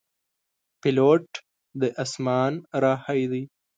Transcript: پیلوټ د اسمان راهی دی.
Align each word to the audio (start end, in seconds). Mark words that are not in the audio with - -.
پیلوټ 0.81 1.27
د 1.79 1.81
اسمان 2.03 2.53
راهی 2.83 3.23
دی. 3.31 3.43